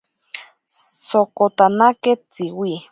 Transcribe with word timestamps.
Sokotanake 1.07 2.11
Tsiwi. 2.31 2.71